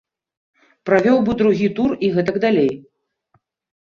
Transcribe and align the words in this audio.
Правёў 0.91 1.17
бы 1.29 1.37
другі 1.41 1.67
тур 1.81 1.91
і 2.07 2.13
гэтак 2.17 2.35
далей. 2.47 2.71